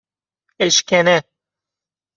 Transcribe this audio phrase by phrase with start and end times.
[0.59, 1.17] اشکنه